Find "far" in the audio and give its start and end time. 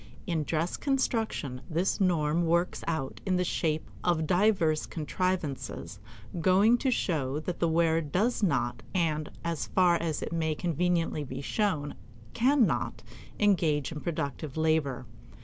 9.67-9.97